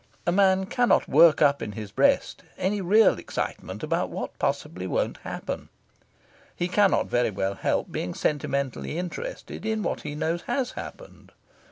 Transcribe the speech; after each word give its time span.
A 0.25 0.31
man 0.31 0.65
cannot 0.65 1.07
work 1.07 1.43
up 1.43 1.61
in 1.61 1.73
his 1.73 1.91
breast 1.91 2.41
any 2.57 2.81
real 2.81 3.19
excitement 3.19 3.83
about 3.83 4.09
what 4.09 4.39
possibly 4.39 4.87
won't 4.87 5.17
happen. 5.17 5.69
He 6.55 6.67
cannot 6.67 7.05
very 7.05 7.29
well 7.29 7.53
help 7.53 7.91
being 7.91 8.15
sentimentally 8.15 8.97
interested 8.97 9.63
in 9.63 9.83
what 9.83 10.01
he 10.01 10.15
knows 10.15 10.41
has 10.47 10.71
happened. 10.71 11.33